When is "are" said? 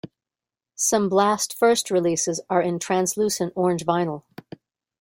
2.49-2.59